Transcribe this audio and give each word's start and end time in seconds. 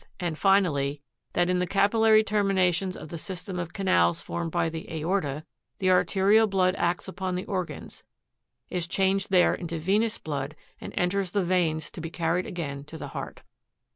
—and 0.29 0.39
finally, 0.39 0.99
that 1.33 1.47
in 1.47 1.59
the 1.59 1.67
capillary 1.67 2.23
terminations 2.23 2.97
of 2.97 3.09
the 3.09 3.19
system 3.19 3.59
of 3.59 3.71
canals 3.71 4.19
formed 4.19 4.49
by 4.49 4.67
the 4.67 4.91
aorta, 4.91 5.45
the 5.77 5.91
arterial 5.91 6.47
blood 6.47 6.73
acts 6.79 7.07
upon 7.07 7.35
the 7.35 7.45
organs, 7.45 8.01
is 8.71 8.87
changed 8.87 9.29
there 9.29 9.53
into 9.53 9.77
venous 9.77 10.17
blood, 10.17 10.55
and 10.79 10.91
enters 10.97 11.33
the 11.33 11.43
veins 11.43 11.91
to 11.91 12.01
be 12.01 12.09
carried 12.09 12.47
again 12.47 12.83
to 12.83 12.97
the 12.97 13.09
heart. 13.09 13.43